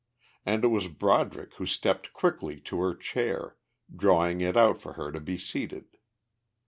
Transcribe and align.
And 0.47 0.63
it 0.63 0.69
was 0.69 0.87
Broderick 0.87 1.53
who 1.57 1.67
stepped 1.67 2.11
quickly 2.11 2.59
to 2.61 2.79
her 2.81 2.95
chair, 2.95 3.57
drawing 3.95 4.41
it 4.41 4.57
out 4.57 4.81
for 4.81 4.93
her 4.93 5.11
to 5.11 5.19
be 5.19 5.37
seated. 5.37 5.95